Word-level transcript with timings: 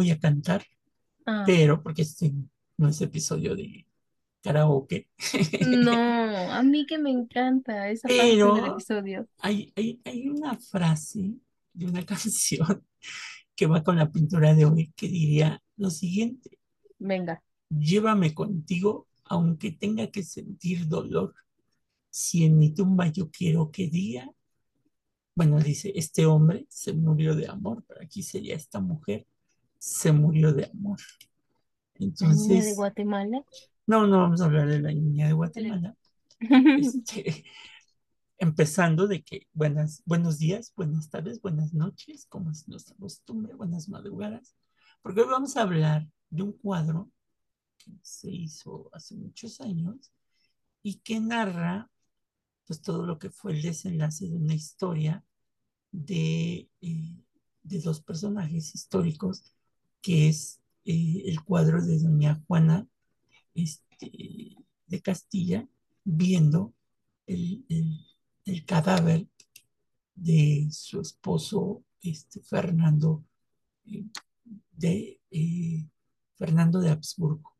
voy 0.00 0.10
a 0.10 0.18
cantar, 0.20 0.64
Ah, 1.26 1.46
pero 1.46 1.82
porque 1.82 2.02
este 2.02 2.32
no 2.78 2.88
es 2.88 3.00
episodio 3.02 3.56
de 3.56 3.86
karaoke, 4.42 5.08
no, 5.58 5.92
a 6.52 6.62
mí 6.62 6.86
que 6.86 6.98
me 6.98 7.10
encanta 7.10 7.88
esa 7.90 8.12
parte 8.14 8.46
del 8.46 8.58
pero 8.58 8.64
episodio. 8.66 9.28
hay, 9.38 9.72
hay, 9.76 10.00
hay 10.04 10.28
una 10.28 10.56
frase 10.58 11.34
de 11.72 11.86
una 11.86 12.04
canción 12.06 12.86
que 13.56 13.66
va 13.66 13.82
con 13.84 13.96
la 13.98 14.10
pintura 14.12 14.54
de 14.54 14.66
hoy 14.66 14.92
que 14.96 15.08
diría 15.08 15.62
lo 15.76 15.90
siguiente, 15.90 16.58
Venga. 16.98 17.42
llévame 17.70 18.34
contigo 18.34 19.08
aunque 19.24 19.70
tenga 19.72 20.08
que 20.10 20.22
sentir 20.24 20.88
dolor, 20.88 21.34
si 22.10 22.44
en 22.44 22.58
mi 22.58 22.74
tumba 22.74 23.08
yo 23.08 23.30
quiero 23.30 23.70
que 23.72 23.88
diga, 23.88 24.30
bueno, 25.34 25.58
dice, 25.60 25.92
este 25.94 26.26
hombre 26.26 26.66
se 26.68 26.92
murió 26.92 27.34
de 27.34 27.48
amor, 27.48 27.84
pero 27.86 28.02
aquí 28.02 28.22
sería 28.22 28.54
esta 28.56 28.80
mujer 28.80 29.26
se 29.80 30.12
murió 30.12 30.52
de 30.54 30.66
amor. 30.66 31.00
La 32.22 32.34
niña 32.34 32.64
de 32.64 32.70
Entonces, 32.70 32.74
Guatemala. 32.74 33.44
no, 33.86 34.06
no 34.06 34.18
vamos 34.18 34.40
a 34.40 34.46
hablar 34.46 34.68
de 34.68 34.80
la 34.80 34.92
niña 34.92 35.26
de 35.26 35.32
Guatemala. 35.32 35.96
Este, 36.76 37.44
empezando 38.38 39.06
de 39.06 39.22
que 39.22 39.48
buenas, 39.52 40.02
buenos 40.06 40.38
días, 40.38 40.72
buenas 40.76 41.10
tardes, 41.10 41.40
buenas 41.42 41.74
noches, 41.74 42.26
como 42.28 42.50
es 42.50 42.68
nuestra 42.68 42.96
costumbre, 42.96 43.54
buenas 43.54 43.88
madrugadas, 43.88 44.56
porque 45.02 45.20
hoy 45.20 45.28
vamos 45.28 45.56
a 45.56 45.62
hablar 45.62 46.08
de 46.30 46.42
un 46.42 46.52
cuadro 46.52 47.10
que 47.78 47.92
se 48.02 48.30
hizo 48.30 48.88
hace 48.92 49.16
muchos 49.16 49.60
años 49.60 50.12
y 50.82 51.00
que 51.00 51.20
narra 51.20 51.90
pues 52.66 52.82
todo 52.82 53.04
lo 53.06 53.18
que 53.18 53.30
fue 53.30 53.52
el 53.52 53.62
desenlace 53.62 54.28
de 54.28 54.36
una 54.36 54.54
historia 54.54 55.24
de, 55.92 56.70
eh, 56.80 57.24
de 57.62 57.80
dos 57.80 58.00
personajes 58.00 58.74
históricos, 58.74 59.54
que 60.00 60.28
es 60.28 60.60
eh, 60.84 61.22
el 61.26 61.42
cuadro 61.42 61.84
de 61.84 61.98
doña 61.98 62.42
Juana 62.46 62.86
este, 63.54 64.56
de 64.86 65.02
Castilla 65.02 65.68
viendo 66.04 66.74
el, 67.26 67.64
el, 67.68 68.06
el 68.44 68.64
cadáver 68.64 69.28
de 70.14 70.68
su 70.70 71.00
esposo 71.00 71.84
este, 72.02 72.40
Fernando 72.42 73.24
eh, 73.86 74.04
de 74.72 75.20
eh, 75.30 75.86
Fernando 76.36 76.80
de 76.80 76.90
Habsburgo. 76.90 77.54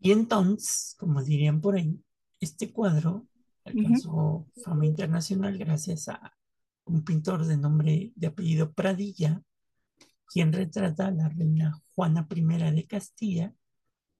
Y 0.00 0.12
entonces, 0.12 0.94
como 0.98 1.22
dirían 1.22 1.60
por 1.60 1.76
ahí, 1.76 2.00
este 2.40 2.72
cuadro 2.72 3.26
alcanzó 3.64 4.46
fama 4.64 4.86
internacional 4.86 5.58
gracias 5.58 6.08
a 6.08 6.34
un 6.84 7.04
pintor 7.04 7.44
de 7.44 7.56
nombre 7.56 8.12
de 8.14 8.26
apellido 8.28 8.72
Pradilla, 8.72 9.42
quien 10.32 10.52
retrata 10.52 11.06
a 11.08 11.10
la 11.10 11.28
reina 11.28 11.80
Juana 11.94 12.26
I 12.34 12.72
de 12.74 12.86
Castilla, 12.86 13.54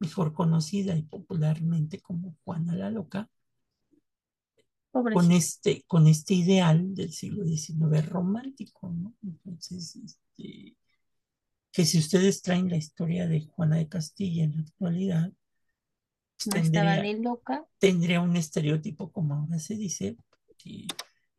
mejor 0.01 0.34
conocida 0.34 0.97
y 0.97 1.03
popularmente 1.03 2.00
como 2.00 2.37
Juana 2.45 2.75
la 2.77 2.91
Loca, 2.91 3.31
con 4.93 5.33
este, 5.33 5.84
con 5.87 6.06
este 6.06 6.34
ideal 6.34 6.94
del 6.94 7.12
siglo 7.12 7.44
XIX 7.44 8.03
romántico, 8.09 8.91
¿no? 8.91 9.15
Entonces, 9.22 9.97
este, 9.97 10.77
que 11.72 11.84
si 11.87 11.99
ustedes 11.99 12.43
traen 12.43 12.71
la 12.71 12.77
historia 12.77 13.27
de 13.28 13.47
Juana 13.47 13.77
de 13.77 13.88
Castilla 13.88 14.44
en 14.44 14.56
la 14.56 14.62
actualidad, 14.62 15.33
pues 16.37 16.47
No 16.47 16.59
estaba 16.59 16.97
tendría, 16.97 16.97
ni 16.97 17.15
loca. 17.22 17.65
tendría 17.78 18.21
un 18.21 18.37
estereotipo, 18.37 19.12
como 19.12 19.34
ahora 19.34 19.59
se 19.59 19.77
dice, 19.77 20.16
que 20.59 20.87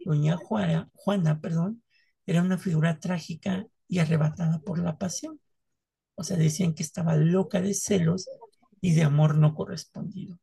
doña 0.03 0.38
Juana, 0.38 0.89
Juana, 0.94 1.41
perdón, 1.41 1.83
era 2.25 2.41
una 2.44 2.57
figura 2.57 2.99
trágica 2.99 3.67
y 3.89 4.00
arrebatada 4.00 4.59
por 4.59 4.79
la 4.79 4.97
pasión. 4.97 5.41
O 6.16 6.23
sea, 6.23 6.38
decían 6.38 6.73
que 6.73 6.83
estaba 6.83 7.16
loca 7.16 7.61
de 7.61 7.73
celos 7.73 8.29
y 8.79 8.94
de 8.94 9.03
amor 9.03 9.35
no 9.35 9.53
correspondido. 9.55 10.38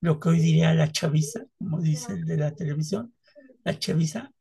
Lo 0.00 0.18
que 0.18 0.30
hoy 0.30 0.40
diría 0.40 0.74
la 0.74 0.90
chaviza, 0.90 1.40
como 1.58 1.80
dice 1.80 2.12
el 2.12 2.24
de 2.24 2.36
la 2.36 2.52
televisión, 2.54 3.14
la 3.64 3.78
chaviza, 3.78 4.32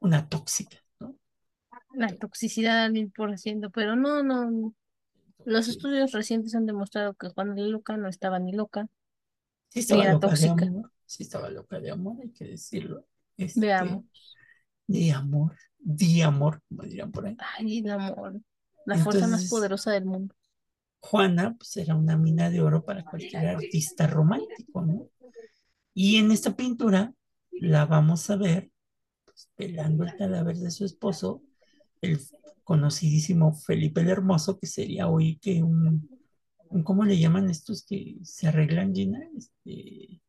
una 0.00 0.28
tóxica, 0.28 0.78
¿no? 1.00 1.16
La 1.94 2.08
toxicidad 2.08 2.84
al 2.84 2.92
mil 2.92 3.10
por 3.10 3.36
ciento, 3.38 3.70
pero 3.70 3.96
no, 3.96 4.22
no. 4.22 4.74
Los 5.44 5.68
estudios 5.68 6.12
recientes 6.12 6.54
han 6.54 6.66
demostrado 6.66 7.14
que 7.14 7.28
Juana 7.28 7.54
la 7.56 7.66
loca 7.66 7.96
no 7.96 8.08
estaba 8.08 8.38
ni 8.38 8.52
loca, 8.52 8.86
sí 9.68 9.80
ni 9.80 9.80
estaba 9.80 10.02
era 10.02 10.12
loca 10.12 10.26
de 10.28 10.48
tóxica. 10.48 10.64
amor, 10.66 10.92
sí 11.04 11.22
estaba 11.24 11.50
loca 11.50 11.80
de 11.80 11.90
amor, 11.90 12.16
hay 12.22 12.30
que 12.30 12.44
decirlo. 12.44 13.06
Veamos. 13.54 14.04
De 14.88 15.12
amor, 15.12 15.56
de 15.78 16.22
amor, 16.24 16.60
como 16.68 16.82
dirían 16.82 17.12
por 17.12 17.26
ahí. 17.26 17.36
Ay, 17.56 17.78
el 17.78 17.90
amor. 17.90 18.40
La 18.84 18.98
fuerza 18.98 19.28
más 19.28 19.48
poderosa 19.48 19.92
del 19.92 20.06
mundo. 20.06 20.34
Juana, 21.00 21.54
pues 21.56 21.76
era 21.76 21.94
una 21.94 22.16
mina 22.16 22.50
de 22.50 22.60
oro 22.60 22.84
para 22.84 23.04
cualquier 23.04 23.46
artista 23.46 24.06
romántico, 24.06 24.82
¿no? 24.82 25.08
Y 25.94 26.16
en 26.16 26.32
esta 26.32 26.56
pintura 26.56 27.12
la 27.52 27.86
vamos 27.86 28.28
a 28.30 28.36
ver 28.36 28.70
pues, 29.24 29.50
velando 29.56 30.04
el 30.04 30.16
cadáver 30.16 30.56
de 30.56 30.70
su 30.70 30.84
esposo, 30.84 31.42
el 32.00 32.20
conocidísimo 32.64 33.52
Felipe 33.52 34.00
el 34.00 34.10
Hermoso, 34.10 34.58
que 34.58 34.66
sería 34.66 35.08
hoy 35.08 35.38
que 35.38 35.62
un, 35.62 36.08
un 36.68 36.82
¿cómo 36.82 37.04
le 37.04 37.18
llaman 37.18 37.50
estos 37.50 37.84
que 37.84 38.16
se 38.22 38.48
arreglan, 38.48 38.94
Gina? 38.94 39.20
Este, 39.36 40.20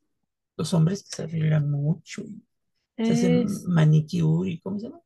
los 0.57 0.73
hombres 0.73 1.03
que 1.03 1.15
se 1.15 1.23
arreglan 1.23 1.69
mucho 1.69 2.21
y 2.21 2.43
se 3.01 3.13
hacen 3.13 3.45
Es, 3.45 3.65
manicure 3.65 4.59
¿cómo 4.61 4.79
se 4.79 4.87
llama? 4.87 5.01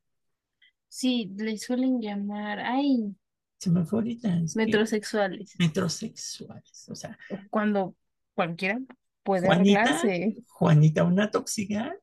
sí, 0.88 1.30
le 1.36 1.58
suelen 1.58 2.00
llamar, 2.00 2.60
ay, 2.60 3.14
Se 3.58 3.70
me 3.70 3.84
fue 3.84 4.00
ahorita, 4.00 4.36
es 4.38 4.56
que 4.56 4.58
metrosexuales. 4.58 5.56
metrosexuales, 5.58 6.88
o 6.90 6.94
sea, 6.94 7.18
Cuando 7.50 7.96
cualquiera 8.34 8.80
puede 9.22 9.46
Juanita, 9.46 10.00
arreglarse. 10.00 10.44
Juanita 10.48 11.04
una 11.04 11.30
tóxica 11.30 11.94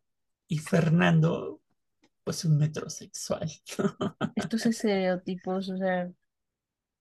y 0.47 0.59
Fernando, 0.59 1.62
pues 2.23 2.46
un 2.46 2.58
metrosexual. 2.58 3.50
Estos 4.35 4.66
estereotipos, 4.66 5.69
o 5.69 5.78
sea, 5.78 6.12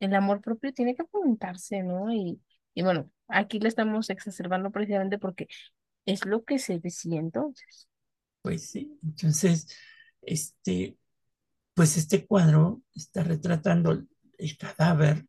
el 0.01 0.15
amor 0.17 0.43
propio 0.43 0.75
tiene 0.75 0.97
que 0.97 1.05
fomentarse, 1.07 1.83
¿no? 1.85 2.13
Y, 2.15 2.43
y 2.75 2.83
bueno, 2.85 3.11
aquí 3.29 3.61
lo 3.61 3.69
estamos 3.69 4.11
exacerbando 4.11 4.73
precisamente 4.73 5.19
porque 5.19 5.49
es 6.07 6.27
lo 6.27 6.45
que 6.45 6.61
se 6.61 6.81
decía 6.81 7.21
entonces. 7.21 7.90
Pues 8.43 8.71
sí, 8.71 8.99
entonces, 9.03 9.69
este, 10.23 10.97
pues 11.75 11.97
este 11.97 12.27
cuadro 12.27 12.83
está 12.95 13.23
retratando 13.23 13.93
el, 14.39 14.57
cadáver 14.59 15.27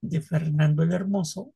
de 0.00 0.20
Fernando 0.20 0.82
el 0.82 0.92
Hermoso, 0.92 1.54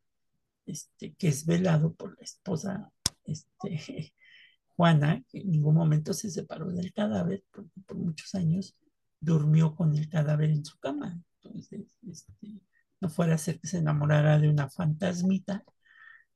este, 0.67 1.15
que 1.15 1.29
es 1.29 1.47
velado 1.47 1.95
por 1.95 2.17
la 2.17 2.25
esposa, 2.25 2.93
este, 3.25 4.13
Juana, 4.77 5.25
que 5.29 5.39
en 5.39 5.51
ningún 5.51 5.75
momento 5.75 6.13
se 6.13 6.31
separó 6.31 6.71
del 6.71 6.93
cadáver, 6.93 7.45
porque 7.51 7.81
por 7.87 7.97
muchos 7.97 8.35
años 8.35 8.77
durmió 9.21 9.75
con 9.75 9.97
el 9.97 10.09
cadáver 10.09 10.51
en 10.51 10.65
su 10.65 10.79
cama. 10.79 11.19
Entonces, 11.43 11.97
este, 12.07 12.61
no 13.01 13.09
fuera 13.09 13.35
a 13.35 13.39
ser 13.39 13.59
que 13.59 13.69
se 13.69 13.79
enamorara 13.79 14.39
de 14.39 14.49
una 14.49 14.69
fantasmita. 14.69 15.65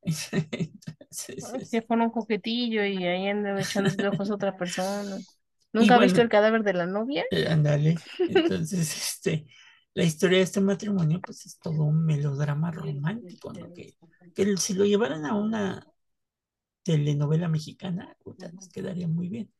Que 1.70 1.82
fuera 1.82 2.04
un 2.04 2.10
coquetillo 2.10 2.84
y 2.84 3.04
ahí 3.06 3.28
anda 3.28 3.60
echándose 3.60 4.06
ojos 4.08 4.30
a 4.30 4.34
otra 4.34 4.56
persona. 4.56 5.22
¿Nunca 5.72 5.96
ha 5.96 5.98
visto 5.98 6.20
el 6.22 6.28
cadáver 6.28 6.62
de 6.64 6.74
la 6.74 6.86
novia? 6.86 7.24
eh, 7.30 7.46
ándale. 7.48 8.02
Entonces, 8.26 8.96
este, 8.96 9.46
la 9.94 10.04
historia 10.04 10.38
de 10.38 10.44
este 10.44 10.60
matrimonio, 10.60 11.22
pues 11.24 11.46
es 11.46 11.58
todo 11.58 11.84
un 11.84 12.04
melodrama 12.04 12.70
romántico, 12.70 13.52
¿no? 13.52 13.72
Que, 13.72 13.96
que 14.34 14.56
si 14.56 14.74
lo 14.74 14.84
llevaran 14.84 15.24
a 15.26 15.34
una 15.36 15.86
telenovela 16.82 17.48
mexicana, 17.48 18.16
nos 18.52 18.68
quedaría 18.68 19.08
muy 19.08 19.28
bien. 19.28 19.52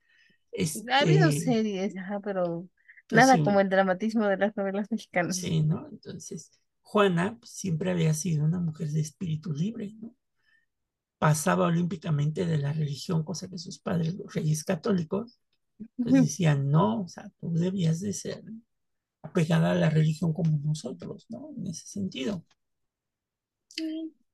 Ha 0.90 1.00
habido 1.00 1.32
Este, 1.32 1.32
series, 1.32 1.96
ajá, 1.96 2.20
pero 2.20 2.66
pues 3.08 3.26
nada 3.26 3.38
sí, 3.38 3.42
como 3.42 3.60
el 3.60 3.68
dramatismo 3.68 4.26
de 4.28 4.36
las 4.36 4.56
novelas 4.56 4.90
mexicanas. 4.90 5.36
sí, 5.36 5.62
¿no? 5.62 5.88
Entonces, 5.90 6.52
Juana 6.82 7.38
pues, 7.38 7.50
siempre 7.52 7.90
había 7.90 8.14
sido 8.14 8.44
una 8.44 8.60
mujer 8.60 8.88
de 8.90 9.00
espíritu 9.00 9.52
libre, 9.52 9.92
¿no? 10.00 10.14
Pasaba 11.20 11.66
olímpicamente 11.66 12.46
de 12.46 12.56
la 12.56 12.72
religión, 12.72 13.22
cosa 13.22 13.46
que 13.46 13.58
sus 13.58 13.78
padres, 13.78 14.14
los 14.14 14.32
reyes 14.32 14.64
católicos, 14.64 15.38
pues 15.96 16.14
decían, 16.14 16.70
no, 16.70 17.02
o 17.02 17.08
sea, 17.08 17.30
tú 17.38 17.52
debías 17.52 18.00
de 18.00 18.14
ser 18.14 18.42
apegada 19.22 19.72
a 19.72 19.74
la 19.74 19.90
religión 19.90 20.32
como 20.32 20.58
nosotros, 20.64 21.26
¿no? 21.28 21.50
En 21.58 21.66
ese 21.66 21.86
sentido. 21.86 22.42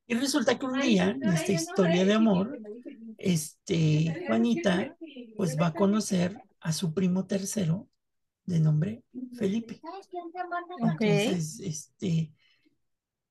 Y 0.06 0.14
resulta 0.14 0.56
que 0.56 0.66
un 0.66 0.80
día, 0.80 1.10
en 1.10 1.24
esta 1.24 1.50
historia 1.50 2.04
de 2.04 2.14
amor, 2.14 2.60
este, 3.18 4.24
Juanita, 4.28 4.96
pues 5.36 5.56
va 5.60 5.68
a 5.68 5.74
conocer 5.74 6.40
a 6.60 6.72
su 6.72 6.94
primo 6.94 7.26
tercero 7.26 7.88
de 8.44 8.60
nombre 8.60 9.02
Felipe. 9.36 9.80
Entonces, 10.78 11.58
este, 11.60 12.32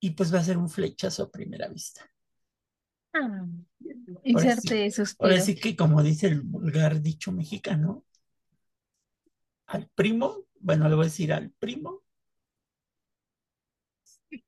y 0.01 0.09
pues 0.11 0.33
va 0.33 0.39
a 0.39 0.43
ser 0.43 0.57
un 0.57 0.69
flechazo 0.69 1.23
a 1.23 1.31
primera 1.31 1.69
vista. 1.69 2.09
Ah, 3.15 3.45
Ahora 4.31 4.51
sí, 4.51 4.69
inserte 4.69 4.91
ahora 5.19 5.39
suspiro. 5.39 5.41
sí 5.41 5.55
que 5.55 5.75
como 5.75 6.03
dice 6.03 6.27
el 6.27 6.41
vulgar 6.41 7.01
dicho 7.01 7.31
mexicano, 7.31 8.05
al 9.67 9.87
primo, 9.93 10.45
bueno, 10.59 10.89
le 10.89 10.95
voy 10.95 11.03
a 11.05 11.07
decir 11.09 11.31
al 11.33 11.51
primo, 11.51 12.01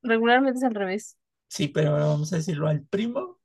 Regularmente 0.02 0.58
es 0.58 0.64
al 0.64 0.74
revés. 0.74 1.16
Sí, 1.48 1.68
pero 1.68 1.90
ahora 1.90 2.06
vamos 2.06 2.32
a 2.32 2.36
decirlo 2.36 2.68
al 2.68 2.82
primo, 2.86 3.38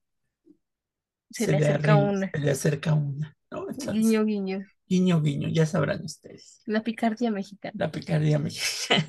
Se 1.32 1.46
se 1.46 1.54
le 1.54 1.58
acerca 1.58 1.98
una. 1.98 2.34
se 2.34 2.40
le 2.40 2.52
acerca 2.52 2.94
una, 2.94 3.36
¿no? 3.52 3.70
Entonces, 3.70 3.94
Guiño, 3.94 4.26
guiño. 4.26 4.60
guiño, 4.88 5.22
guiño, 5.22 5.50
ya 5.50 5.66
sabrán 5.66 6.04
ustedes. 6.06 6.62
La 6.66 6.84
picardía 6.84 7.32
mexicana. 7.32 7.78
La 7.78 7.92
picardía 7.92 8.40
mexicana 8.40 9.08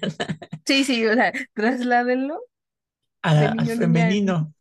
Sí, 0.67 0.85
sí, 0.85 1.07
o 1.07 1.15
sea, 1.15 1.33
trasládenlo 1.55 2.41
a- 3.23 3.55
al 3.59 3.69
femenino 3.71 4.54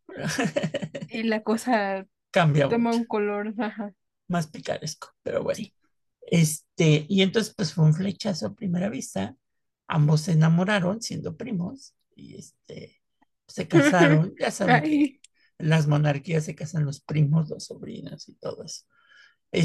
y 1.10 1.24
la 1.24 1.44
cosa 1.44 2.07
cambia 2.31 2.69
toma 2.69 2.89
mucho, 2.89 3.00
un 3.00 3.06
color. 3.06 3.54
Ajá. 3.57 3.94
más 4.27 4.48
picaresco, 4.48 5.10
pero 5.24 5.44
bueno. 5.44 5.57
Sí. 5.57 5.74
Este, 6.21 7.06
y 7.10 7.21
entonces 7.21 7.54
pues 7.56 7.74
fue 7.74 7.86
un 7.86 7.94
flechazo 7.94 8.48
a 8.48 8.56
primera 8.56 8.89
vista. 8.89 9.36
Ambos 9.88 10.21
se 10.21 10.31
enamoraron 10.31 11.01
siendo 11.01 11.36
primos 11.36 11.95
y 12.15 12.36
este, 12.36 13.01
se 13.48 13.68
casaron. 13.68 14.33
Ya 14.39 14.51
saben 14.51 14.83
que 14.83 15.21
en 15.60 15.69
las 15.69 15.88
monarquías 15.88 16.45
se 16.45 16.56
casan 16.56 16.86
los 16.86 17.01
primos, 17.01 17.50
los 17.50 17.66
sobrinos 17.66 18.27
y 18.30 18.36
todo 18.36 18.63
eso. 18.63 18.86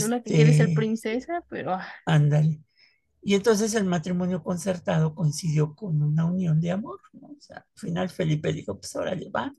una 0.07 0.23
que 0.23 0.35
quiere 0.35 0.53
ser 0.53 0.69
Este, 0.69 0.75
princesa, 0.75 1.45
pero 1.49 1.75
ah, 1.75 1.87
ándale. 2.05 2.61
Y 3.23 3.35
entonces 3.35 3.75
el 3.75 3.85
matrimonio 3.85 4.43
concertado 4.43 5.15
coincidió 5.15 5.75
con 5.75 6.03
una 6.03 6.25
unión 6.25 6.61
de 6.61 6.71
amor, 6.71 7.01
¿no? 7.13 7.29
O 7.29 7.41
sea, 7.41 7.59
al 7.59 7.81
final 7.81 8.09
Felipe 8.11 8.53
dijo, 8.53 8.79
pues 8.79 8.95
órale, 8.97 9.29
va. 9.31 9.53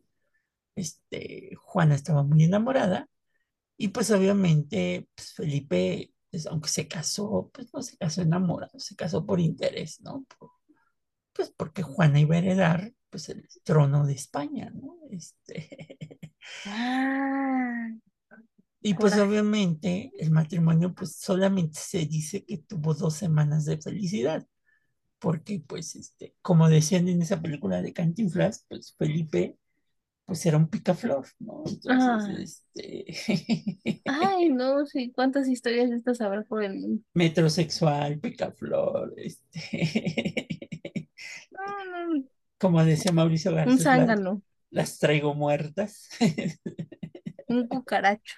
Este, 0.80 1.52
Juana 1.58 1.96
estaba 1.96 2.24
muy 2.24 2.44
enamorada 2.46 3.08
y 3.78 3.90
pues 3.90 4.12
obviamente 4.12 5.08
pues, 5.16 5.34
Felipe, 5.34 6.14
pues, 6.32 6.48
aunque 6.48 6.70
se 6.70 6.88
casó, 6.88 7.50
pues 7.54 7.74
no 7.74 7.82
se 7.82 7.98
casó 7.98 8.22
enamorado, 8.22 8.80
se 8.80 8.96
casó 8.96 9.26
por 9.26 9.40
interés, 9.40 10.02
¿no? 10.02 10.26
Por- 10.40 10.52
pues 11.34 11.52
porque 11.56 11.84
Juana 11.84 12.20
iba 12.20 12.36
a 12.36 12.40
heredar 12.40 12.94
pues 13.10 13.30
el 13.30 13.48
trono 13.64 14.06
de 14.06 14.14
España, 14.14 14.72
¿no? 14.76 14.98
Este, 15.12 15.98
ah, 16.66 17.90
y 18.82 18.94
pues 18.96 19.18
obviamente 19.18 20.12
el 20.20 20.32
matrimonio 20.32 20.94
pues 20.96 21.16
solamente 21.18 21.80
se 21.80 22.06
dice 22.06 22.46
que 22.46 22.60
tuvo 22.60 22.94
dos 22.94 23.16
semanas 23.16 23.66
de 23.66 23.78
felicidad, 23.82 24.48
porque 25.20 25.64
pues 25.68 25.96
este, 25.96 26.36
como 26.42 26.70
decían 26.70 27.08
en 27.10 27.22
esa 27.22 27.42
película 27.42 27.82
de 27.82 27.94
Cantinflas, 27.94 28.66
pues 28.70 28.96
Felipe 28.98 29.58
pues 30.30 30.46
era 30.46 30.58
un 30.58 30.70
picaflor, 30.70 31.26
¿no? 31.40 31.64
ah. 31.88 32.30
Entonces, 32.30 32.66
este, 32.76 34.02
Ay, 34.06 34.50
no, 34.52 34.86
sí, 34.86 35.12
cuántas 35.14 35.48
historias 35.48 35.92
estas 35.92 36.22
habrá 36.22 36.44
por 36.44 36.64
el 36.64 36.76
mundo. 36.76 37.04
metrosexual, 37.14 38.20
picaflor, 38.20 39.14
este, 39.18 40.48
No, 41.52 41.62
no, 42.16 42.24
como 42.58 42.84
decía 42.84 43.12
Mauricio 43.12 43.54
un 43.64 43.80
Garcés, 43.80 43.94
las, 43.96 44.16
zángano, 44.18 44.42
las 44.72 45.00
traigo 45.00 45.34
muertas. 45.36 46.10
un 47.48 47.68
cucaracho. 47.68 48.36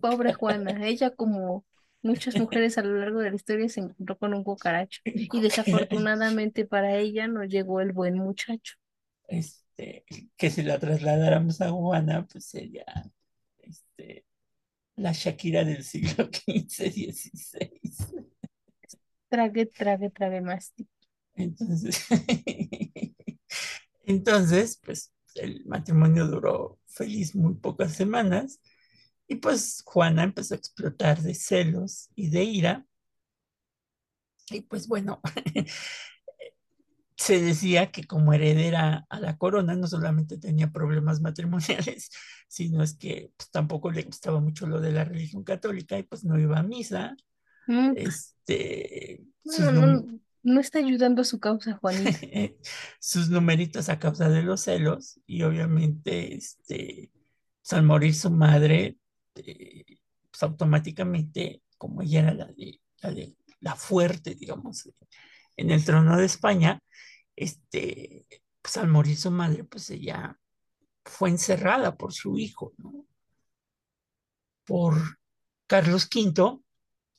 Pobre 0.00 0.32
Juana, 0.32 0.86
ella 0.86 1.10
como 1.10 1.64
muchas 2.02 2.36
mujeres 2.38 2.78
a 2.78 2.82
lo 2.82 2.96
largo 2.98 3.20
de 3.20 3.30
la 3.30 3.36
historia 3.36 3.68
se 3.68 3.80
encontró 3.80 4.16
con 4.18 4.34
un 4.34 4.44
cucaracho 4.44 5.02
y 5.04 5.40
desafortunadamente 5.40 6.64
para 6.66 6.96
ella 6.96 7.28
no 7.28 7.44
llegó 7.44 7.80
el 7.80 7.92
buen 7.92 8.14
muchacho. 8.16 8.76
Este, 9.76 10.06
que 10.36 10.50
si 10.50 10.62
la 10.62 10.78
trasladáramos 10.78 11.60
a 11.60 11.70
Juana, 11.70 12.26
pues 12.26 12.46
sería 12.46 12.84
este, 13.58 14.24
la 14.96 15.12
Shakira 15.12 15.64
del 15.64 15.84
siglo 15.84 16.24
XV, 16.32 16.90
XVI. 16.90 17.80
Trague, 19.28 19.66
trague, 19.66 20.10
trague 20.10 20.40
más. 20.40 20.72
Entonces, 21.34 22.06
entonces, 24.06 24.80
pues 24.82 25.12
el 25.34 25.64
matrimonio 25.66 26.26
duró 26.26 26.78
feliz 26.86 27.34
muy 27.34 27.54
pocas 27.54 27.92
semanas 27.92 28.60
y 29.28 29.36
pues 29.36 29.82
Juana 29.84 30.22
empezó 30.22 30.54
a 30.54 30.58
explotar 30.58 31.20
de 31.20 31.34
celos 31.34 32.08
y 32.14 32.30
de 32.30 32.44
ira. 32.44 32.86
Y 34.48 34.62
pues 34.62 34.86
bueno, 34.86 35.20
se 37.16 37.40
decía 37.40 37.90
que 37.90 38.04
como 38.04 38.34
heredera 38.34 39.06
a 39.08 39.20
la 39.20 39.38
corona 39.38 39.74
no 39.74 39.86
solamente 39.86 40.38
tenía 40.38 40.70
problemas 40.70 41.20
matrimoniales, 41.20 42.10
sino 42.48 42.82
es 42.82 42.94
que 42.94 43.32
pues, 43.36 43.50
tampoco 43.50 43.90
le 43.90 44.02
gustaba 44.02 44.40
mucho 44.40 44.66
lo 44.66 44.80
de 44.80 44.92
la 44.92 45.04
religión 45.04 45.42
católica 45.42 45.98
y 45.98 46.02
pues 46.02 46.24
no 46.24 46.38
iba 46.38 46.58
a 46.58 46.62
misa. 46.62 47.16
Mm, 47.66 47.92
Este, 47.96 49.24
No, 49.44 49.72
no, 49.72 50.20
no 50.42 50.60
está 50.60 50.78
ayudando 50.78 51.22
a 51.22 51.24
su 51.24 51.40
causa, 51.40 51.78
Juanita. 51.78 52.10
sus 53.00 53.30
numeritos 53.30 53.88
a 53.88 53.98
causa 53.98 54.28
de 54.28 54.42
los 54.42 54.60
celos 54.60 55.18
y 55.26 55.42
obviamente 55.42 56.34
este, 56.34 57.10
pues, 57.62 57.72
al 57.72 57.82
morir 57.82 58.14
su 58.14 58.30
madre, 58.30 58.98
eh, 59.36 59.84
pues 60.30 60.42
automáticamente, 60.42 61.62
como 61.78 62.02
ella 62.02 62.20
era 62.20 62.34
la, 62.34 62.46
de, 62.46 62.80
la, 63.00 63.10
de, 63.10 63.34
la 63.60 63.74
fuerte, 63.74 64.34
digamos, 64.34 64.88
en 65.56 65.70
el 65.70 65.84
trono 65.84 66.16
de 66.16 66.26
España, 66.26 66.80
este, 67.34 68.26
pues 68.62 68.76
al 68.76 68.88
morir 68.88 69.16
su 69.16 69.30
madre, 69.30 69.64
pues 69.64 69.90
ella 69.90 70.38
fue 71.04 71.30
encerrada 71.30 71.96
por 71.96 72.12
su 72.12 72.38
hijo, 72.38 72.72
¿no? 72.78 73.06
Por 74.64 74.96
Carlos 75.66 76.08
V, 76.12 76.60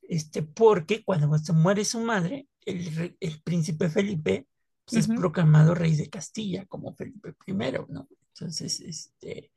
este, 0.01 0.43
porque 0.43 1.03
cuando 1.03 1.37
se 1.37 1.53
muere 1.53 1.85
su 1.85 1.99
madre, 2.01 2.47
el, 2.65 3.41
príncipe 3.43 3.89
Felipe 3.89 4.47
pues, 4.85 5.03
es 5.03 5.07
proclamado 5.07 5.73
rey 5.73 5.95
de 5.95 6.09
Castilla 6.09 6.65
como 6.65 6.93
Felipe 6.93 7.35
I, 7.45 7.53
¿no? 7.53 8.09
Entonces, 8.33 8.81
este, 8.81 9.51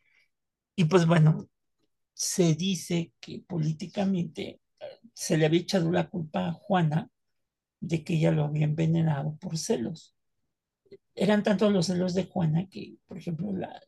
y 0.77 0.85
pues 0.85 1.07
bueno, 1.07 1.49
se 2.15 2.55
dice 2.55 3.13
que 3.21 3.41
políticamente 3.41 4.61
eh, 4.79 4.85
se 5.13 5.37
le 5.37 5.47
había 5.47 5.61
echado 5.61 5.91
la 5.91 6.09
culpa 6.09 6.49
a 6.49 6.53
Juana 6.53 7.11
de 7.81 8.05
que 8.05 8.15
ella 8.15 8.31
lo 8.31 8.45
había 8.45 8.65
envenenado 8.65 9.37
por 9.37 9.59
celos. 9.59 10.15
Eran 11.15 11.43
tantos 11.43 11.73
los 11.73 11.87
celos 11.87 12.15
de 12.15 12.25
Juana 12.25 12.69
que, 12.69 12.97
por 13.07 13.19
ejemplo, 13.19 13.53
la, 13.53 13.81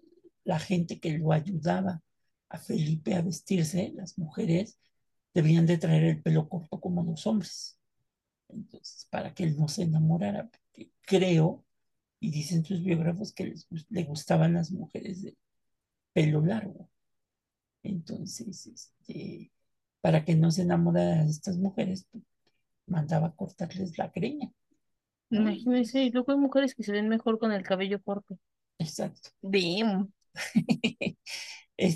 la 0.45 0.59
gente 0.59 1.01
que 1.01 1.19
lo 1.19 1.33
ayudaba 1.33 2.03
a 2.49 2.59
Felipe 2.59 3.15
a 3.15 3.23
vestirse, 3.23 3.93
las 3.95 4.19
mujeres, 4.19 4.79
debían 5.35 5.67
de 5.67 5.79
traer 5.79 6.05
el 6.05 6.23
pelo 6.23 6.49
corto 6.49 6.81
como 6.81 7.03
los 7.03 7.27
hombres. 7.27 7.79
Entonces, 8.49 9.07
para 9.11 9.35
que 9.35 9.45
él 9.45 9.57
no 9.57 9.69
se 9.69 9.83
enamorara, 9.83 10.49
porque 10.51 10.91
creo, 11.03 11.65
y 12.21 12.31
dicen 12.31 12.65
sus 12.65 12.83
biógrafos, 12.83 13.33
que 13.33 13.47
les, 13.47 13.67
le 13.89 14.05
gustaban 14.05 14.55
las 14.55 14.71
mujeres 14.71 15.23
de 15.23 15.37
pelo 16.13 16.45
largo. 16.45 16.91
Entonces, 17.83 18.67
este, 18.67 19.51
para 20.01 20.25
que 20.25 20.35
no 20.35 20.51
se 20.51 20.63
enamorara 20.63 21.25
de 21.25 21.31
estas 21.31 21.57
mujeres, 21.57 22.07
pues, 22.11 22.25
mandaba 22.87 23.35
cortarles 23.37 23.99
la 23.99 24.09
greña. 24.09 24.53
Imagínense, 25.31 26.01
y 26.05 26.11
luego 26.13 26.31
hay 26.31 26.39
mujeres 26.39 26.75
que 26.77 26.85
se 26.85 26.93
ven 26.93 27.09
mejor 27.09 27.39
con 27.41 27.51
el 27.51 27.65
cabello 27.65 28.01
corto. 28.01 28.39
Exacto. 28.79 29.31
Damn, 29.43 30.13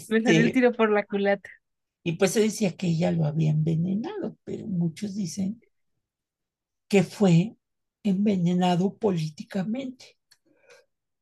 me 0.09 0.21
salió 0.23 0.43
el 0.43 0.52
Este, 0.52 0.52
tiro 0.52 0.73
por 0.73 0.90
la 0.90 1.05
culata. 1.05 1.49
y 2.05 2.12
pues 2.12 2.31
se 2.33 2.40
decía 2.40 2.75
que 2.76 2.87
ella 2.88 3.11
lo 3.12 3.26
había 3.26 3.50
envenenado, 3.50 4.38
pero 4.45 4.66
muchos 4.66 5.14
dicen 5.14 5.61
que 6.88 7.02
fue 7.05 7.57
envenenado 8.02 8.97
políticamente. 8.99 10.16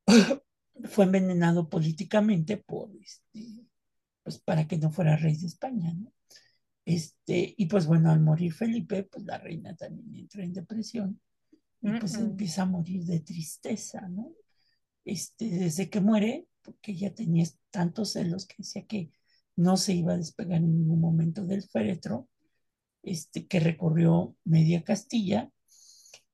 fue 0.89 1.05
envenenado 1.05 1.69
políticamente 1.69 2.57
por 2.57 2.89
este, 3.01 3.65
pues 4.23 4.39
para 4.39 4.67
que 4.67 4.77
no 4.79 4.91
fuera 4.91 5.17
rey 5.17 5.37
de 5.37 5.47
España, 5.47 5.93
¿no? 5.93 6.13
Este, 6.85 7.55
y 7.57 7.65
pues 7.65 7.87
bueno, 7.87 8.11
al 8.11 8.21
morir 8.21 8.53
Felipe, 8.53 9.03
pues 9.03 9.25
la 9.25 9.39
reina 9.39 9.75
también 9.75 10.15
entra 10.15 10.43
en 10.43 10.53
depresión 10.53 11.19
y 11.81 11.91
pues 11.99 12.17
mm. 12.17 12.21
empieza 12.23 12.61
a 12.61 12.67
morir 12.67 13.03
de 13.05 13.19
tristeza, 13.21 14.07
¿no? 14.07 14.31
Este, 15.03 15.49
desde 15.49 15.89
que 15.89 15.99
muere, 15.99 16.47
porque 16.61 16.91
ella 16.91 17.13
tenía 17.13 17.45
tantos 17.71 18.13
celos 18.13 18.45
que 18.45 18.55
decía 18.59 18.85
que 18.85 19.11
no 19.55 19.77
se 19.77 19.93
iba 19.93 20.13
a 20.13 20.17
despegar 20.17 20.57
en 20.57 20.77
ningún 20.77 20.99
momento 20.99 21.45
del 21.45 21.63
féretro, 21.63 22.27
este, 23.03 23.47
que 23.47 23.59
recorrió 23.59 24.35
media 24.43 24.83
Castilla 24.83 25.51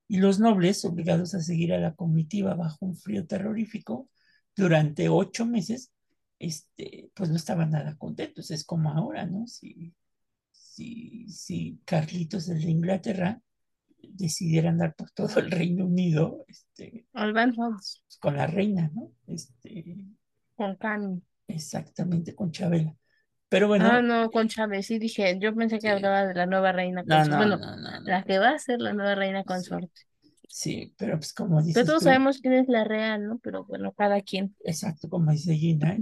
y 0.08 0.17
los 0.17 0.39
nobles, 0.39 0.84
obligados 0.84 1.34
a 1.36 1.41
seguir 1.41 1.74
a 1.74 1.79
la 1.79 1.96
comitiva 1.96 2.53
bajo 2.55 2.86
un 2.86 2.98
frío 2.98 3.25
terrorífico 3.25 4.10
durante 4.55 5.08
ocho 5.08 5.46
meses, 5.46 5.93
este, 6.39 7.12
pues 7.13 7.29
no 7.29 7.38
estaban 7.38 7.72
nada 7.72 7.98
contentos. 7.98 8.51
Es 8.51 8.65
como 8.65 8.91
ahora, 8.91 9.25
¿no? 9.25 9.48
Si, 9.48 9.93
si, 10.74 11.28
si 11.30 11.80
Carlitos, 11.86 12.48
el 12.50 12.62
de 12.62 12.70
Inglaterra, 12.72 13.42
decidiera 14.00 14.70
andar 14.70 14.96
por 14.96 15.12
todo 15.12 15.40
el 15.40 15.51
Reino 15.51 15.86
Unido, 15.86 16.46
este, 16.48 17.06
pues, 17.12 18.01
con 18.20 18.38
la 18.38 18.48
reina, 18.48 18.90
¿no? 18.94 19.12
Este, 19.28 19.98
con 20.56 20.75
Cami. 20.78 21.22
exactamente 21.48 22.36
con 22.36 22.51
Chabela. 22.51 22.96
Pero 23.50 23.66
Ah, 23.66 23.70
bueno, 23.70 24.01
no, 24.01 24.32
con 24.32 24.48
Chávez, 24.48 24.86
sí 24.88 24.98
dije, 25.00 25.38
yo 25.40 25.54
pensé 25.54 25.75
que 25.82 25.82
sí. 25.82 25.88
hablaba 25.90 26.25
de 26.25 26.34
la 26.36 26.46
nueva 26.46 26.72
reina 26.72 27.04
consorte. 27.04 27.30
no, 27.30 27.38
Bueno, 27.38 27.58
no, 27.58 27.75
no, 27.78 28.00
no. 28.00 28.08
la 28.08 28.24
que 28.24 28.40
va 28.40 28.51
a 28.51 28.60
ser 28.60 28.80
la 28.80 28.94
nueva 28.94 29.16
reina 29.16 29.40
Sí. 29.42 29.46
consorte. 29.46 30.01
Sí, 30.48 30.94
pero 30.98 31.18
pues 31.18 31.34
como 31.34 31.60
Que 31.60 31.66
dices 31.68 31.86
todos 31.86 32.00
tú, 32.00 32.06
sabemos 32.06 32.40
quién 32.40 32.54
es 32.54 32.68
la 32.68 32.84
real, 32.84 33.25
¿no? 33.28 33.40
Pero 33.40 33.66
bueno, 33.66 33.94
cada 33.94 34.22
quien. 34.22 34.56
exacto, 34.63 35.10
como 35.10 35.32
dice 35.32 35.56
Gina, 35.56 35.98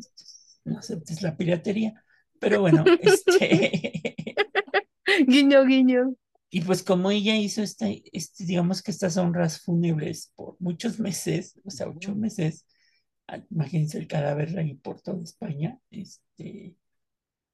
no 0.66 0.80
aceptes 0.80 1.22
la 1.22 1.36
piratería. 1.38 2.04
Pero 2.40 2.62
bueno, 2.62 2.84
este, 3.02 4.36
Guiño, 5.28 5.66
guiño. 5.66 6.16
y 6.50 6.62
pues 6.62 6.84
como 6.84 7.12
ella 7.12 7.36
hizo 7.36 7.62
esta, 7.62 7.88
este, 8.12 8.46
digamos 8.46 8.82
que 8.82 8.92
estas 8.92 9.18
honras 9.18 9.62
fúnebres 9.62 10.32
por 10.36 10.56
muchos 10.60 11.00
meses, 11.00 11.60
o 11.64 11.70
sea, 11.70 11.88
ocho 11.88 12.16
meses, 12.16 12.66
ah, 13.28 13.40
imagínense 13.52 13.98
el 13.98 14.08
cadáver 14.08 14.58
ahí 14.58 14.76
por 14.76 15.02
toda 15.02 15.24
España, 15.24 15.78
este, 15.92 16.76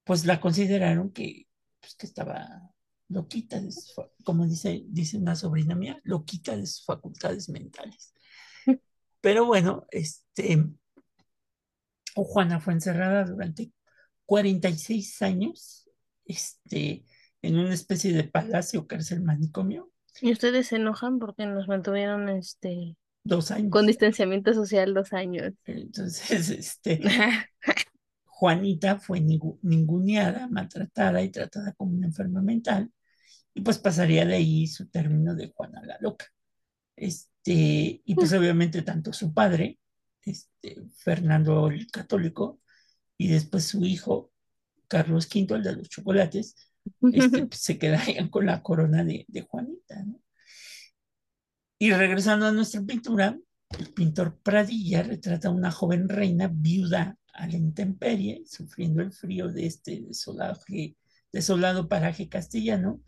pues 0.03 0.25
la 0.25 0.39
consideraron 0.39 1.11
que, 1.11 1.47
pues, 1.81 1.95
que 1.95 2.05
estaba 2.05 2.71
loquita, 3.09 3.59
de 3.59 3.71
sus 3.71 3.93
como 4.23 4.47
dice, 4.47 4.83
dice 4.87 5.17
una 5.17 5.35
sobrina 5.35 5.75
mía, 5.75 5.99
loquita 6.03 6.55
de 6.55 6.65
sus 6.65 6.85
facultades 6.85 7.49
mentales. 7.49 8.13
Pero 9.21 9.45
bueno, 9.45 9.85
este, 9.91 10.63
Juana 12.15 12.59
fue 12.59 12.73
encerrada 12.73 13.25
durante 13.25 13.71
46 14.25 15.21
años, 15.21 15.89
este, 16.25 17.05
en 17.47 17.57
una 17.59 17.73
especie 17.73 18.13
de 18.13 18.23
palacio, 18.25 18.87
cárcel 18.87 19.21
manicomio, 19.21 19.91
Y 20.19 20.31
ustedes 20.33 20.67
se 20.67 20.75
enojan 20.77 21.19
porque 21.19 21.45
nos 21.45 21.67
mantuvieron 21.69 22.27
este 22.29 22.97
dos 23.23 23.51
con 23.69 23.85
años. 23.85 23.87
distanciamiento 23.87 24.53
social 24.53 24.93
dos 24.93 25.13
años. 25.13 25.53
Entonces, 25.65 26.49
este, 26.49 27.01
Juanita 28.25 28.99
fue 28.99 29.19
ningu- 29.21 29.59
ninguneada, 29.61 30.47
maltratada 30.47 31.21
y 31.23 31.29
tratada 31.31 31.73
como 31.73 31.93
una 31.95 32.07
enferma 32.07 32.41
mental, 32.41 32.91
y 33.53 33.61
pues 33.61 33.79
pasaría 33.79 34.25
de 34.25 34.35
ahí 34.35 34.67
su 34.67 34.89
término 34.89 35.35
de 35.35 35.51
Juana 35.55 35.81
la 35.85 35.97
loca. 36.01 36.27
Este, 36.95 38.01
y 38.05 38.15
pues 38.15 38.33
obviamente 38.33 38.81
tanto 38.83 39.13
su 39.13 39.33
padre, 39.33 39.79
este, 40.23 40.83
Fernando 40.97 41.69
el 41.69 41.87
Católico, 41.91 42.61
y 43.17 43.29
después 43.29 43.65
su 43.65 43.85
hijo, 43.85 44.31
Carlos 44.87 45.27
V, 45.33 45.55
el 45.55 45.63
de 45.63 45.75
los 45.77 45.89
chocolates, 45.89 46.55
este, 47.13 47.45
pues, 47.45 47.61
se 47.61 47.77
quedarían 47.77 48.29
con 48.29 48.45
la 48.45 48.61
corona 48.61 49.03
de, 49.03 49.25
de 49.27 49.41
Juanita, 49.41 50.03
¿no? 50.03 50.19
Y 51.77 51.91
regresando 51.91 52.45
a 52.45 52.51
nuestra 52.51 52.81
pintura, 52.81 53.37
el 53.77 53.93
pintor 53.93 54.39
Pradilla 54.41 55.03
retrata 55.03 55.49
a 55.49 55.51
una 55.51 55.71
joven 55.71 56.07
reina 56.07 56.49
viuda 56.51 57.17
a 57.33 57.47
la 57.47 57.57
intemperie, 57.57 58.43
sufriendo 58.45 59.01
el 59.01 59.11
frío 59.11 59.49
de 59.51 59.65
este 59.65 60.05
desolado 61.31 61.89
paraje 61.89 62.29
castellano 62.29 63.01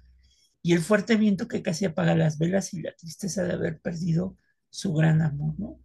y 0.61 0.73
el 0.73 0.81
fuerte 0.81 1.15
viento 1.15 1.47
que 1.47 1.61
casi 1.61 1.85
apaga 1.85 2.13
las 2.15 2.37
velas 2.37 2.73
y 2.73 2.81
la 2.81 2.93
tristeza 2.93 3.43
de 3.43 3.53
haber 3.53 3.79
perdido 3.79 4.37
su 4.69 4.93
gran 4.93 5.21
amor, 5.21 5.55
¿no? 5.57 5.79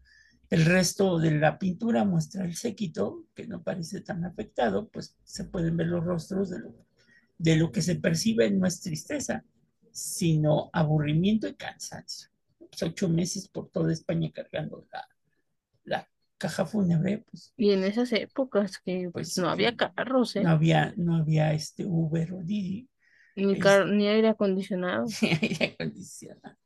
El 0.50 0.64
resto 0.66 1.18
de 1.18 1.30
la 1.38 1.58
pintura 1.58 2.04
muestra 2.04 2.44
el 2.44 2.56
séquito, 2.56 3.24
que 3.34 3.46
no 3.46 3.62
parece 3.62 4.00
tan 4.00 4.24
afectado, 4.24 4.90
pues 4.90 5.16
se 5.24 5.44
pueden 5.44 5.76
ver 5.76 5.86
los 5.86 6.04
rostros 6.04 6.50
de 6.50 6.58
lo, 6.58 6.74
de 7.42 7.56
lo 7.56 7.72
que 7.72 7.82
se 7.82 7.96
percibe 7.96 8.50
no 8.50 8.66
es 8.66 8.80
tristeza, 8.80 9.44
sino 9.90 10.70
aburrimiento 10.72 11.48
y 11.48 11.54
cansancio. 11.54 12.28
Pues 12.58 12.82
ocho 12.82 13.08
meses 13.08 13.48
por 13.48 13.68
toda 13.68 13.92
España 13.92 14.30
cargando 14.32 14.86
la, 14.92 15.06
la 15.84 16.08
caja 16.38 16.64
fúnebre, 16.64 17.24
pues, 17.30 17.52
Y 17.56 17.72
en 17.72 17.84
esas 17.84 18.12
épocas 18.12 18.78
que 18.78 19.10
pues 19.12 19.36
no 19.38 19.48
había 19.48 19.72
que 19.76 19.90
carros, 19.94 20.36
¿eh? 20.36 20.42
no 20.42 20.50
había, 20.50 20.94
no 20.96 21.16
había 21.16 21.52
este 21.52 21.84
Uber 21.84 22.32
o 22.34 22.42
Didi, 22.42 22.88
Ni, 23.36 23.52
es- 23.54 23.60
car- 23.60 23.86
ni 23.88 24.08
aire 24.08 24.28
acondicionado. 24.28 25.06
ni 25.22 25.28
aire 25.28 25.74
acondicionado. 25.78 26.56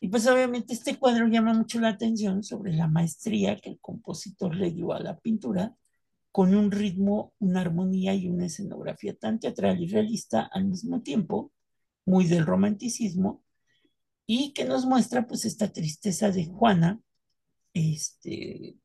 Y 0.00 0.08
pues 0.08 0.26
obviamente 0.26 0.72
este 0.72 0.96
cuadro 0.98 1.28
llama 1.28 1.52
mucho 1.52 1.78
la 1.80 1.88
atención 1.90 2.42
sobre 2.42 2.72
la 2.72 2.88
maestría 2.88 3.56
que 3.56 3.70
el 3.70 3.80
compositor 3.80 4.54
le 4.56 4.70
dio 4.70 4.92
a 4.92 5.00
la 5.00 5.18
pintura, 5.18 5.74
con 6.32 6.54
un 6.54 6.70
ritmo, 6.70 7.34
una 7.38 7.60
armonía 7.60 8.14
y 8.14 8.28
una 8.28 8.46
escenografía 8.46 9.14
tan 9.16 9.40
teatral 9.40 9.80
y 9.80 9.88
realista 9.88 10.42
al 10.42 10.64
mismo 10.66 11.02
tiempo, 11.02 11.52
muy 12.04 12.26
del 12.26 12.46
romanticismo, 12.46 13.44
y 14.26 14.52
que 14.52 14.64
nos 14.64 14.86
muestra 14.86 15.26
pues 15.26 15.44
esta 15.44 15.72
tristeza 15.72 16.30
de 16.30 16.46
Juana, 16.46 17.00
este, 17.74 18.76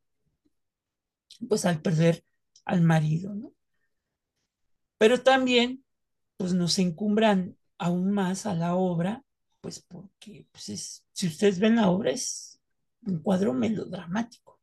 pues 1.48 1.66
al 1.66 1.82
perder 1.82 2.24
al 2.66 2.82
marido, 2.82 3.34
¿no? 3.36 3.54
Pero 4.98 5.22
también 5.22 5.84
pues 6.38 6.54
nos 6.54 6.80
encumbran 6.80 7.58
aún 7.78 8.12
más 8.12 8.46
a 8.46 8.56
la 8.56 8.75
obra, 8.75 9.24
pues 9.62 9.82
porque 9.82 10.48
pues 10.52 10.70
es, 10.70 11.06
si 11.12 11.28
ustedes 11.28 11.60
ven 11.60 11.75
la 11.75 11.90
obra 11.90 12.12
es 12.12 12.60
un 13.06 13.20
cuadro 13.20 13.54
melodramático. 13.54 14.60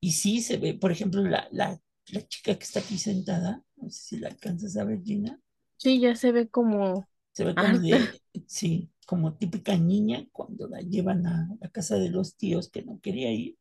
Y 0.00 0.12
sí 0.12 0.40
se 0.40 0.58
ve, 0.58 0.74
por 0.74 0.92
ejemplo, 0.92 1.22
la, 1.22 1.48
la, 1.50 1.80
la 2.08 2.26
chica 2.26 2.56
que 2.58 2.64
está 2.64 2.80
aquí 2.80 2.98
sentada, 2.98 3.62
no 3.76 3.90
sé 3.90 4.00
si 4.02 4.18
la 4.18 4.28
alcanzas 4.28 4.76
a 4.76 4.84
ver, 4.84 5.02
Gina, 5.04 5.40
Sí, 5.78 6.00
ya 6.00 6.14
se 6.16 6.32
ve 6.32 6.48
como 6.50 7.08
se 7.32 7.44
ve 7.44 7.56
como 7.56 7.78
de, 7.78 8.20
sí, 8.46 8.90
como 9.06 9.34
típica 9.36 9.76
niña 9.76 10.26
cuando 10.32 10.66
la 10.68 10.80
llevan 10.80 11.26
a 11.26 11.48
la 11.60 11.68
casa 11.70 11.96
de 11.96 12.08
los 12.10 12.36
tíos 12.36 12.68
que 12.70 12.82
no 12.82 13.00
quería 13.00 13.30
ir 13.32 13.56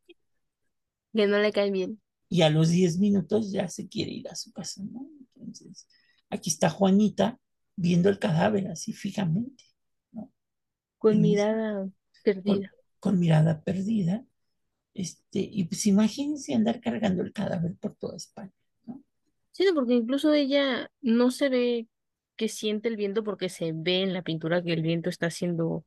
que 1.14 1.26
no 1.28 1.40
le 1.40 1.52
cae 1.52 1.72
bien. 1.72 2.00
y 2.30 2.42
a 2.42 2.50
los 2.50 2.70
10 2.70 2.98
minutos 3.00 3.52
ya 3.52 3.68
se 3.68 3.88
quiere 3.88 4.12
ir 4.12 4.28
a 4.30 4.36
su 4.36 4.52
casa, 4.52 4.82
¿no? 4.84 5.08
Entonces, 5.36 5.88
aquí 6.30 6.50
está 6.50 6.70
Juanita 6.70 7.40
viendo 7.76 8.10
el 8.10 8.20
cadáver 8.20 8.68
así 8.68 8.94
fijamente, 8.94 9.64
¿no? 10.12 10.32
Con 10.98 11.22
En 11.22 11.32
ese- 11.32 11.48
mirada 11.56 11.90
con, 12.46 12.62
perdida. 12.62 12.76
con 13.00 13.20
mirada 13.20 13.64
perdida. 13.64 14.26
Este, 14.96 15.40
y 15.40 15.66
pues 15.66 15.86
imagínense 15.88 16.56
andar 16.56 16.80
cargando 16.80 17.22
el 17.22 17.34
cadáver 17.34 17.76
por 17.76 17.96
toda 17.96 18.16
España, 18.16 18.54
¿no? 18.86 19.04
Sí, 19.52 19.66
porque 19.76 19.94
incluso 19.94 20.34
ella 20.34 20.90
no 21.02 21.32
se 21.32 21.50
ve 21.50 21.88
que 22.38 22.48
siente 22.50 22.88
el 22.88 22.96
viento 22.96 23.24
porque 23.24 23.50
se 23.50 23.72
ve 23.74 24.02
en 24.04 24.14
la 24.14 24.22
pintura 24.22 24.64
que 24.64 24.74
el 24.74 24.82
viento 24.82 25.10
está 25.10 25.30
siendo 25.30 25.86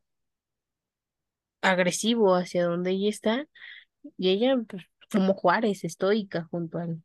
agresivo 1.62 2.34
hacia 2.34 2.64
donde 2.64 2.90
ella 2.90 3.08
está 3.08 3.46
y 4.16 4.28
ella 4.30 4.56
pues, 4.68 4.84
como 5.10 5.34
Juárez, 5.34 5.84
estoica 5.84 6.44
junto 6.50 6.78
al 6.78 7.02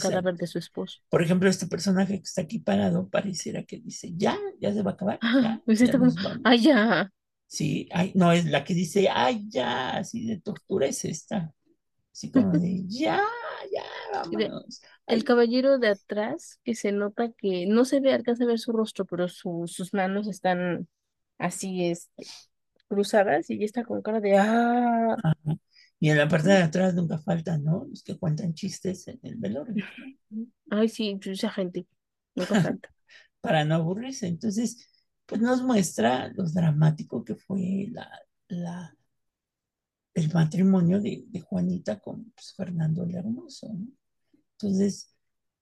cadáver 0.00 0.36
de 0.36 0.46
su 0.46 0.58
esposo. 0.58 1.00
Por 1.10 1.22
ejemplo, 1.22 1.48
este 1.48 1.66
personaje 1.66 2.16
que 2.18 2.22
está 2.22 2.42
aquí 2.42 2.60
parado 2.60 3.08
pareciera 3.08 3.64
que 3.64 3.78
dice, 3.78 4.12
ya, 4.16 4.38
ya 4.60 4.72
se 4.72 4.82
va 4.82 4.92
a 4.92 4.94
acabar, 4.94 5.18
Ah, 5.20 5.40
ya, 5.42 5.62
pues 5.66 5.80
ya 5.80 5.86
está 5.86 5.98
como, 5.98 6.12
ay, 6.44 6.58
ya. 6.60 7.10
Sí, 7.52 7.88
ay, 7.92 8.12
no, 8.14 8.32
es 8.32 8.46
la 8.46 8.64
que 8.64 8.72
dice, 8.74 9.08
ay, 9.10 9.44
ya, 9.50 9.90
así 9.98 10.26
de 10.26 10.40
tortura 10.40 10.86
es 10.86 11.04
esta. 11.04 11.52
Así 12.12 12.32
como 12.32 12.58
de, 12.60 12.84
ya, 12.88 13.20
ya, 13.72 13.84
vámonos. 14.12 14.82
El 15.06 15.24
Ay, 15.24 15.24
caballero 15.24 15.78
de 15.78 15.88
atrás, 15.88 16.58
que 16.64 16.74
se 16.74 16.92
nota 16.92 17.32
que 17.32 17.66
no 17.66 17.84
se 17.84 18.00
ve, 18.00 18.12
alcanza 18.12 18.44
a 18.44 18.46
ver 18.46 18.58
su 18.58 18.72
rostro, 18.72 19.04
pero 19.06 19.28
su- 19.28 19.64
sus 19.68 19.92
manos 19.94 20.28
están 20.28 20.88
así, 21.38 21.86
este, 21.90 22.24
cruzadas 22.88 23.50
y 23.50 23.54
ella 23.56 23.66
está 23.66 23.84
con 23.84 24.02
cara 24.02 24.20
de 24.20 24.36
ah. 24.38 25.16
ajá. 25.22 25.34
Y 26.00 26.10
en 26.10 26.18
la 26.18 26.28
parte 26.28 26.48
de 26.50 26.58
atrás 26.62 26.94
nunca 26.94 27.18
faltan, 27.18 27.64
¿no? 27.64 27.86
Los 27.88 28.02
que 28.02 28.18
cuentan 28.18 28.54
chistes 28.54 29.08
en 29.08 29.20
el 29.22 29.36
velorio. 29.36 29.80
Ay, 30.70 30.88
sí, 30.88 31.18
esa 31.26 31.50
gente, 31.50 31.86
nunca 32.34 32.56
falta. 32.56 32.92
Para 33.40 33.64
no 33.64 33.74
aburrirse. 33.76 34.26
Entonces, 34.26 34.88
pues 35.32 35.40
nos 35.40 35.62
muestra 35.62 36.28
lo 36.28 36.44
dramático 36.44 37.24
que 37.24 37.36
fue 37.36 37.88
la, 37.90 38.06
la, 38.48 38.94
el 40.14 40.32
matrimonio 40.32 41.00
de, 41.00 41.24
de 41.28 41.40
Juanita 41.40 41.98
con 42.00 42.30
pues, 42.32 42.54
Fernando 42.56 43.04
el 43.04 43.14
Hermoso, 43.14 43.68
¿no? 43.72 43.88
Entonces, 44.58 45.14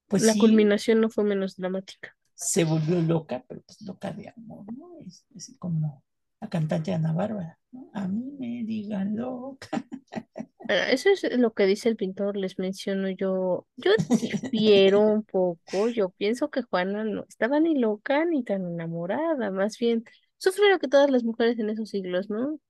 pues 0.09 0.23
La 0.23 0.33
sí, 0.35 0.39
culminación 0.39 1.01
no 1.01 1.11
fue 1.11 1.25
menos 1.25 1.57
dramática. 1.57 2.17
se 2.35 2.65
volvió 2.65 3.01
loca, 3.03 3.45
pero 3.49 3.63
pues 3.63 3.81
loca 3.83 4.13
de 4.13 4.31
amor, 4.37 4.65
¿no? 4.77 4.99
Es, 5.07 5.25
es 5.35 5.55
como 5.59 6.03
la 6.41 6.49
cantante 6.49 6.93
Ana 6.93 7.13
Bárbara, 7.13 7.59
¿no? 7.73 7.91
A 7.95 8.09
mí 8.09 8.33
me 8.39 8.65
digan 8.65 9.17
loca. 9.17 9.69
Bueno, 10.71 10.85
eso 10.85 11.11
es 11.11 11.25
lo 11.37 11.53
que 11.53 11.67
dice 11.67 11.89
el 11.89 11.97
pintor, 11.97 12.37
les 12.37 12.57
menciono 12.61 13.09
yo. 13.11 13.67
Yo 13.75 13.91
difiero 14.09 15.01
un 15.01 15.25
poco, 15.25 15.89
yo 15.89 16.11
pienso 16.11 16.49
que 16.49 16.63
Juana 16.63 17.03
no 17.03 17.25
estaba 17.29 17.59
ni 17.59 17.77
loca 17.77 18.25
ni 18.25 18.45
tan 18.45 18.65
enamorada, 18.65 19.51
más 19.51 19.77
bien 19.79 20.05
sufrió 20.39 20.69
lo 20.69 20.79
que 20.79 20.87
todas 20.87 21.11
las 21.11 21.25
mujeres 21.25 21.59
en 21.59 21.71
esos 21.71 21.89
siglos, 21.89 22.31
¿no? 22.31 22.61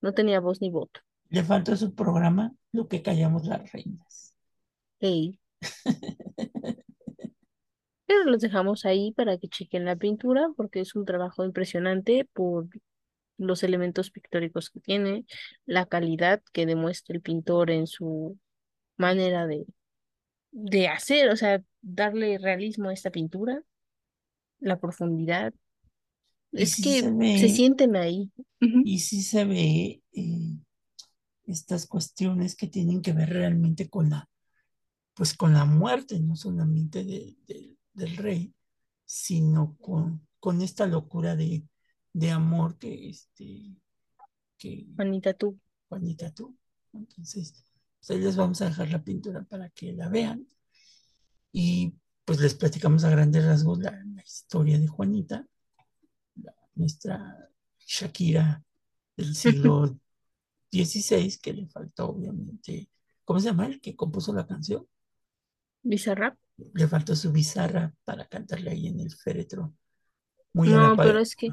No 0.00 0.14
tenía 0.14 0.38
voz 0.38 0.60
ni 0.60 0.70
voto. 0.70 1.00
Le 1.30 1.42
faltó 1.42 1.72
a 1.72 1.76
su 1.76 1.96
programa 1.96 2.54
lo 2.70 2.86
que 2.86 3.02
callamos 3.02 3.44
las 3.44 3.72
reinas. 3.72 4.36
Ey. 5.00 5.40
Pero 8.06 8.24
los 8.24 8.40
dejamos 8.40 8.84
ahí 8.84 9.10
para 9.10 9.36
que 9.36 9.48
chequen 9.48 9.84
la 9.84 9.96
pintura 9.96 10.48
porque 10.56 10.78
es 10.78 10.94
un 10.94 11.04
trabajo 11.04 11.44
impresionante 11.44 12.24
por 12.32 12.68
los 13.38 13.62
elementos 13.64 14.10
pictóricos 14.10 14.70
que 14.70 14.80
tiene, 14.80 15.26
la 15.66 15.86
calidad 15.86 16.42
que 16.52 16.66
demuestra 16.66 17.14
el 17.16 17.22
pintor 17.22 17.70
en 17.70 17.86
su 17.86 18.38
manera 18.98 19.46
de, 19.46 19.66
de 20.52 20.88
hacer, 20.88 21.30
o 21.30 21.36
sea, 21.36 21.62
darle 21.82 22.38
realismo 22.38 22.90
a 22.90 22.94
esta 22.94 23.10
pintura, 23.10 23.62
la 24.60 24.78
profundidad. 24.80 25.52
Y 26.52 26.62
Es 26.62 26.70
sí 26.70 26.92
se 26.92 27.10
que 27.10 27.10
ve, 27.10 27.34
se 27.34 27.48
sienten 27.48 27.96
ahí. 27.96 28.30
Y 28.82 28.98
sí 29.00 29.22
se 29.22 29.44
ve 29.44 30.02
eh, 30.12 30.58
estas 31.46 31.86
cuestiones 31.86 32.56
que 32.56 32.68
tienen 32.68 33.02
que 33.02 33.12
ver 33.12 33.30
realmente 33.30 33.88
con 33.88 34.10
la, 34.10 34.28
pues 35.14 35.34
con 35.34 35.54
la 35.54 35.64
muerte, 35.64 36.20
no 36.20 36.36
solamente 36.36 37.04
de- 37.04 37.36
de- 37.46 37.76
del 37.94 38.16
rey, 38.18 38.54
sino 39.06 39.76
con, 39.80 40.26
con 40.40 40.62
esta 40.62 40.86
locura 40.86 41.36
de, 41.36 41.64
de 42.12 42.30
amor 42.30 42.78
que, 42.78 43.08
este, 43.10 43.76
que 44.58 44.86
Juanita, 44.96 45.34
tú. 45.34 45.58
Juanita 45.88 46.32
tú. 46.32 46.56
Entonces, 46.92 47.64
pues 48.06 48.20
les 48.20 48.36
vamos 48.36 48.60
a 48.62 48.66
dejar 48.66 48.90
la 48.90 49.02
pintura 49.04 49.42
para 49.44 49.68
que 49.70 49.92
la 49.92 50.08
vean 50.08 50.46
y 51.52 51.94
pues 52.24 52.40
les 52.40 52.54
platicamos 52.54 53.04
a 53.04 53.10
grandes 53.10 53.44
rasgos 53.44 53.78
la, 53.78 53.90
la 54.14 54.22
historia 54.22 54.78
de 54.78 54.86
Juanita, 54.86 55.46
la- 56.36 56.54
nuestra 56.74 57.50
Shakira 57.78 58.62
del 59.16 59.34
siglo 59.34 59.98
XVI, 60.70 61.38
que 61.38 61.52
le 61.54 61.66
faltó 61.68 62.10
obviamente, 62.10 62.90
¿cómo 63.24 63.40
se 63.40 63.46
llama 63.46 63.66
el 63.66 63.80
que 63.80 63.96
compuso 63.96 64.32
la 64.32 64.46
canción? 64.46 64.86
Bizarrap. 65.82 66.36
Le 66.74 66.88
faltó 66.88 67.14
su 67.16 67.32
bizarra 67.32 67.94
para 68.04 68.26
cantarle 68.26 68.70
ahí 68.70 68.88
en 68.88 69.00
el 69.00 69.12
féretro, 69.12 69.74
muy 70.52 70.68
No, 70.68 70.96
pero 70.96 71.20
es 71.20 71.34
que 71.36 71.52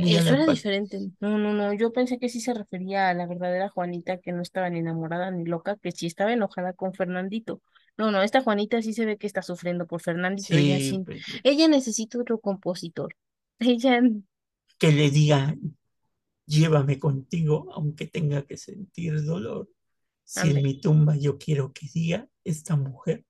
eso 0.00 0.34
era 0.34 0.46
diferente. 0.46 0.98
No, 1.20 1.38
no, 1.38 1.52
no. 1.52 1.72
Yo 1.72 1.92
pensé 1.92 2.18
que 2.18 2.28
sí 2.28 2.40
se 2.40 2.54
refería 2.54 3.08
a 3.08 3.14
la 3.14 3.26
verdadera 3.26 3.68
Juanita 3.68 4.18
que 4.18 4.32
no 4.32 4.42
estaba 4.42 4.70
ni 4.70 4.80
enamorada 4.80 5.30
ni 5.30 5.44
loca, 5.44 5.76
que 5.76 5.92
sí 5.92 6.06
estaba 6.06 6.32
enojada 6.32 6.72
con 6.72 6.94
Fernandito. 6.94 7.60
No, 7.96 8.10
no, 8.10 8.22
esta 8.22 8.42
Juanita 8.42 8.80
sí 8.80 8.92
se 8.92 9.06
ve 9.06 9.18
que 9.18 9.26
está 9.26 9.42
sufriendo 9.42 9.86
por 9.86 10.00
Fernandito. 10.00 10.54
Ella 10.54 10.78
Sí, 10.78 11.02
pues, 11.04 11.22
ella 11.42 11.68
necesita 11.68 12.18
otro 12.18 12.38
compositor. 12.38 13.14
Ella, 13.60 14.00
que 14.78 14.92
le 14.92 15.10
diga, 15.10 15.56
llévame 16.46 16.98
contigo, 16.98 17.68
aunque 17.72 18.06
tenga 18.06 18.42
que 18.46 18.56
sentir 18.56 19.24
dolor. 19.24 19.68
Si 20.24 20.50
en 20.50 20.62
mi 20.62 20.80
tumba 20.80 21.16
yo 21.16 21.38
quiero 21.38 21.72
que 21.72 21.86
diga, 21.92 22.28
esta 22.44 22.76
mujer 22.76 23.24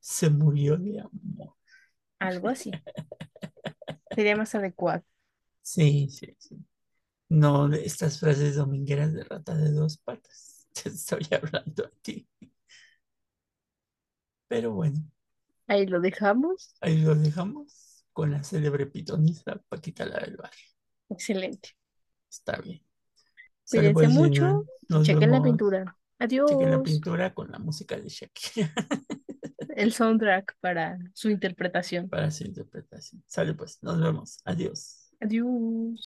se 0.00 0.30
murió 0.30 0.76
de 0.76 1.00
amor. 1.00 1.54
algo 2.18 2.48
así. 2.48 2.70
Sería 4.14 4.36
más 4.36 4.54
adecuado. 4.54 5.04
Sí, 5.72 6.08
sí, 6.10 6.34
sí. 6.38 6.56
No 7.30 7.68
de 7.68 7.84
estas 7.86 8.20
frases 8.20 8.56
domingueras 8.56 9.12
de 9.14 9.24
rata 9.24 9.56
de 9.56 9.72
dos 9.72 9.98
patas. 9.98 10.68
Te 10.74 10.90
estoy 10.90 11.26
hablando 11.32 11.86
a 11.86 11.90
ti. 12.02 12.28
Pero 14.48 14.72
bueno, 14.74 15.02
Ahí 15.68 15.86
lo 15.86 16.00
dejamos. 16.00 16.74
ahí 16.80 16.98
lo 16.98 17.14
dejamos 17.14 18.04
con 18.12 18.30
la 18.32 18.42
célebre 18.44 18.86
pitonisa 18.86 19.56
Paquita 19.68 20.04
la 20.06 20.18
del 20.20 20.36
barrio. 20.36 20.66
Excelente. 21.10 21.76
Está 22.30 22.56
bien. 22.60 22.82
Sale 23.64 23.92
Cuídense 23.92 23.92
pues, 23.92 24.08
mucho 24.08 24.32
Gina. 24.32 24.64
y 24.88 24.94
Nos 24.94 25.06
chequen 25.06 25.30
la 25.30 25.40
vemos. 25.40 25.44
pintura. 25.48 25.96
Chequen 26.44 26.70
la 26.70 26.78
Adiós. 26.78 26.82
pintura 26.82 27.34
con 27.34 27.50
la 27.50 27.58
música 27.58 27.96
de 27.98 28.08
Shakira 28.08 28.72
El 29.76 29.92
soundtrack 29.92 30.56
para 30.60 30.98
su 31.14 31.30
interpretación. 31.30 32.08
para 32.08 32.30
su 32.30 32.44
interpretación. 32.44 33.22
Sale 33.26 33.54
pues, 33.54 33.82
nos 33.82 34.00
vemos. 34.00 34.40
Adiós. 34.44 34.99
Adiós. 35.20 36.00